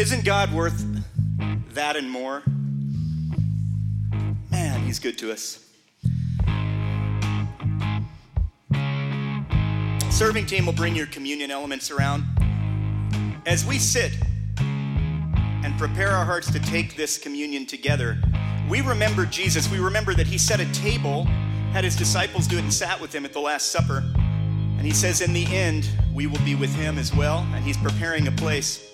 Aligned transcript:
Isn't 0.00 0.24
God 0.24 0.50
worth 0.54 0.82
that 1.74 1.94
and 1.94 2.10
more? 2.10 2.42
Man, 4.50 4.80
He's 4.80 4.98
good 4.98 5.18
to 5.18 5.30
us. 5.30 5.62
Serving 10.08 10.46
team 10.46 10.64
will 10.64 10.72
bring 10.72 10.96
your 10.96 11.04
communion 11.04 11.50
elements 11.50 11.90
around. 11.90 12.24
As 13.44 13.66
we 13.66 13.78
sit 13.78 14.16
and 14.56 15.78
prepare 15.78 16.12
our 16.12 16.24
hearts 16.24 16.50
to 16.50 16.60
take 16.60 16.96
this 16.96 17.18
communion 17.18 17.66
together, 17.66 18.16
we 18.70 18.80
remember 18.80 19.26
Jesus. 19.26 19.70
We 19.70 19.80
remember 19.80 20.14
that 20.14 20.26
He 20.26 20.38
set 20.38 20.60
a 20.60 20.72
table, 20.72 21.24
had 21.74 21.84
His 21.84 21.94
disciples 21.94 22.46
do 22.46 22.56
it, 22.56 22.62
and 22.62 22.72
sat 22.72 22.98
with 22.98 23.14
Him 23.14 23.26
at 23.26 23.34
the 23.34 23.40
Last 23.40 23.70
Supper. 23.70 24.02
And 24.16 24.80
He 24.80 24.92
says, 24.92 25.20
In 25.20 25.34
the 25.34 25.44
end, 25.54 25.90
we 26.14 26.26
will 26.26 26.42
be 26.42 26.54
with 26.54 26.74
Him 26.74 26.96
as 26.96 27.14
well, 27.14 27.46
and 27.52 27.62
He's 27.62 27.76
preparing 27.76 28.28
a 28.28 28.32
place. 28.32 28.89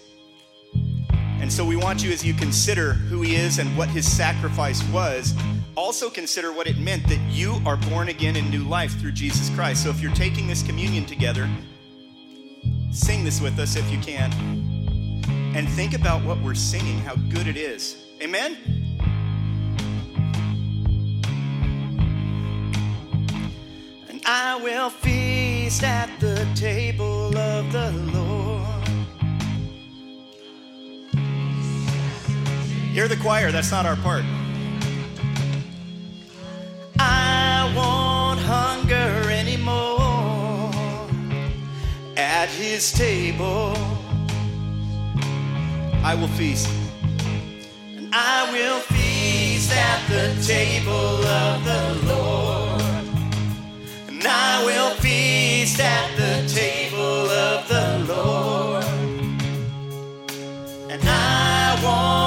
And 1.41 1.53
so 1.53 1.65
we 1.65 1.77
want 1.77 2.03
you, 2.03 2.11
as 2.13 2.25
you 2.25 2.35
consider 2.35 2.95
who 2.95 3.23
He 3.23 3.37
is 3.37 3.59
and 3.59 3.77
what 3.77 3.89
His 3.89 4.11
sacrifice 4.11 4.83
was, 4.91 5.35
also 5.77 6.09
consider 6.09 6.53
what 6.53 6.67
it 6.67 6.79
meant 6.79 7.07
that 7.09 7.21
you 7.29 7.61
are 7.67 7.77
born 7.77 8.09
again 8.09 8.37
in 8.37 8.51
new 8.51 8.65
life 8.65 8.99
through 8.99 9.13
Jesus 9.13 9.55
Christ. 9.55 9.85
So 9.85 9.91
if 9.91 10.01
you're 10.01 10.15
taking 10.15 10.47
this 10.47 10.63
communion 10.63 11.05
together, 11.05 11.49
sing 12.91 13.25
this 13.25 13.41
with 13.41 13.59
us 13.59 13.77
if 13.77 13.89
you 13.91 13.99
can. 13.99 14.33
And 15.55 15.69
think 15.69 15.95
about 15.95 16.25
what 16.25 16.41
we're 16.43 16.55
singing, 16.55 16.99
how 16.99 17.15
good 17.15 17.47
it 17.47 17.57
is. 17.57 18.05
Amen? 18.23 18.57
And 24.09 24.23
I 24.27 24.59
will 24.63 24.91
feast 24.91 25.83
at 25.83 26.09
the 26.19 26.47
table 26.55 27.36
Hear 32.97 33.09
the 33.09 33.17
choir, 33.17 33.53
that's 33.53 33.71
not 33.71 33.85
our 33.85 33.97
part. 33.97 34.25
I 36.99 37.71
won't 37.77 38.41
hunger 38.41 39.31
anymore 39.31 40.71
at 42.17 42.49
his 42.49 42.91
table. 42.93 43.77
I 46.03 46.15
will 46.15 46.29
feast. 46.39 46.71
And 47.99 48.09
I 48.15 48.51
will 48.51 48.81
feast 48.81 49.71
at 49.77 50.01
the 50.09 50.43
table 50.43 51.23
of 51.27 51.65
the 51.67 52.01
Lord. 52.15 52.81
And 54.09 54.27
I 54.27 54.65
will 54.65 54.95
feast 55.03 55.79
at 55.81 56.17
the 56.17 56.49
table 56.49 57.29
of 57.29 57.69
the 57.69 58.07
Lord. 58.09 58.85
And 60.91 61.03
I 61.07 61.79
won't 61.85 62.26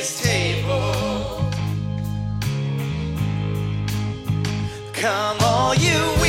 his 0.00 0.22
table. 0.22 1.50
Come, 4.94 5.36
all 5.40 5.74
you 5.74 6.19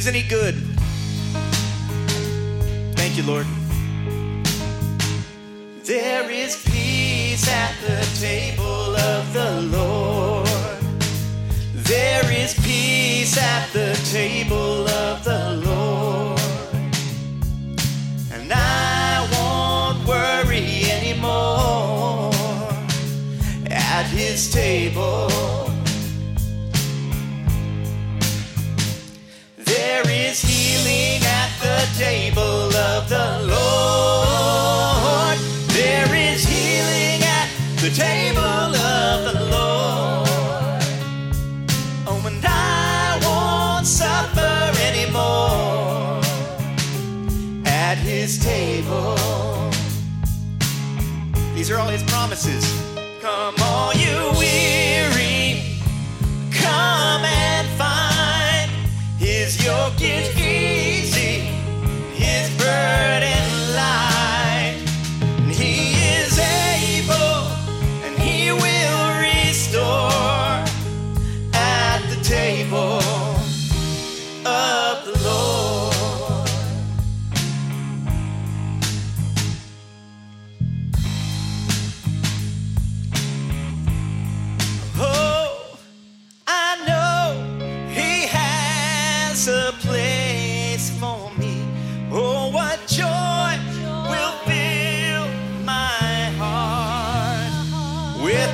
Isn't 0.00 0.14
he 0.14 0.22
good? 0.22 0.54
Thank 2.96 3.18
you, 3.18 3.22
Lord. 3.22 3.44
There 5.84 6.30
is 6.30 6.56
peace 6.64 7.46
at 7.46 7.74
the 7.82 8.00
table 8.18 8.96
of 8.96 9.32
the 9.34 9.60
Lord. 9.60 10.48
There 11.74 12.32
is 12.32 12.54
peace 12.64 13.36
at 13.36 13.70
the 13.74 13.92
table 14.10 14.88
of 14.88 15.22
the 15.22 15.60
Lord. 15.66 16.40
And 18.32 18.50
I 18.50 19.28
won't 19.34 20.08
worry 20.08 20.90
anymore 20.90 22.32
at 23.66 24.06
his 24.06 24.50
table. 24.50 25.29
Is 30.30 30.42
healing 30.42 31.20
at 31.24 31.50
the 31.60 31.98
table 31.98 32.72
of 32.76 33.08
the 33.08 33.40
Lord. 33.50 35.38
There 35.74 36.14
is 36.14 36.44
healing 36.44 37.20
at 37.24 37.48
the 37.78 37.90
table 37.90 38.38
of 38.38 39.16
the 39.26 39.40
Lord. 39.50 40.82
Oh, 42.06 42.22
and 42.26 42.44
I 42.46 43.18
won't 43.24 43.86
suffer 43.86 44.72
anymore 44.90 46.20
at 47.66 47.98
his 47.98 48.38
table. 48.38 49.16
These 51.56 51.72
are 51.72 51.78
all 51.80 51.88
his 51.88 52.04
promises. 52.04 52.64
Come, 53.20 53.56
all 53.62 53.92
you 53.94 54.30
weary, 54.38 55.09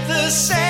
the 0.05 0.31
saints 0.31 0.66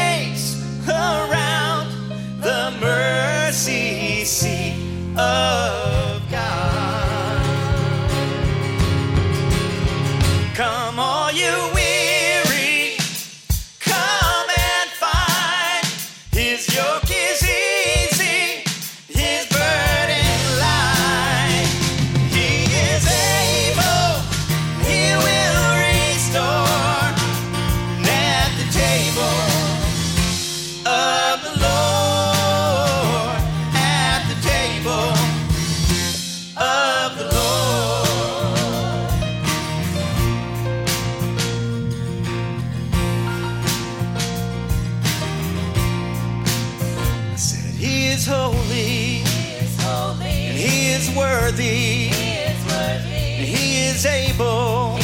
is 48.16 48.26
holy, 48.26 49.20
and 49.20 50.56
He 50.56 50.88
is 50.92 51.14
worthy, 51.14 52.08
and 52.08 53.44
He 53.44 53.88
is 53.88 54.06
able. 54.06 54.96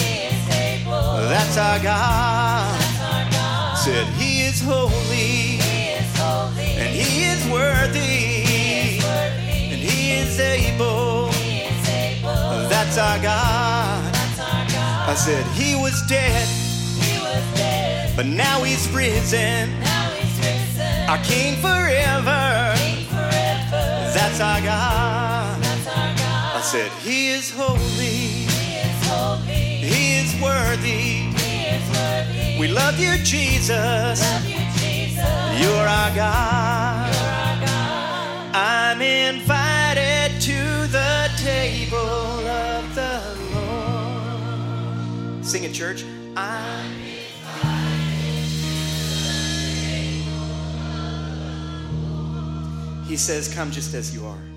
That's 1.28 1.58
our 1.58 1.78
God. 1.78 2.80
Said, 3.76 4.06
He 4.14 4.42
is 4.48 4.62
holy, 4.62 5.60
and 6.80 6.94
He 6.94 7.24
is 7.24 7.46
worthy, 7.50 8.44
and 9.04 9.80
He 9.88 10.12
is 10.12 10.38
able. 10.40 11.28
That's 12.70 12.96
our 12.96 13.18
God. 13.18 14.14
I 15.08 15.14
said, 15.14 15.44
He 15.48 15.74
was 15.74 16.00
dead, 16.08 16.48
But 18.16 18.24
now 18.26 18.62
he's 18.62 18.88
risen, 18.90 19.78
Now 19.80 20.10
he's 20.16 20.38
risen. 20.38 21.08
our 21.10 21.18
King 21.18 21.56
forever. 21.56 22.41
That's 24.32 24.44
our 24.44 24.60
God. 24.62 25.62
That's 25.62 25.86
our 25.88 25.94
God. 26.16 26.56
I 26.56 26.60
said, 26.62 26.90
He 27.02 27.32
is 27.32 27.50
holy, 27.50 28.48
He 28.48 28.76
is 28.78 29.06
holy. 29.06 29.52
He 29.52 30.20
is 30.20 30.32
worthy. 30.40 31.28
He 31.36 31.66
is 31.66 31.90
worthy. 31.90 32.58
We 32.58 32.68
love 32.68 32.98
you, 32.98 33.18
Jesus. 33.18 34.22
love 34.22 34.46
you, 34.48 34.56
Jesus. 34.80 35.60
You're 35.60 35.86
our 35.86 36.14
God. 36.16 37.12
You're 37.12 37.28
our 37.28 37.60
God. 37.60 38.56
I'm 38.56 39.02
invited 39.02 40.40
to 40.40 40.86
the 40.88 41.28
table 41.36 41.98
of 41.98 42.94
the 42.94 43.20
Lord. 43.52 45.44
Sing 45.44 45.64
it, 45.64 45.74
church. 45.74 46.06
I'm 46.38 46.90
He 53.12 53.18
says, 53.18 53.46
Come 53.46 53.70
just 53.70 53.92
as 53.92 54.14
you 54.14 54.24
are. 54.24 54.51